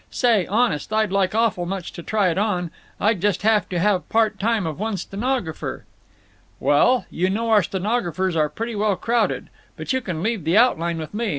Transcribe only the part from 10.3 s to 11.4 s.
the outline with me.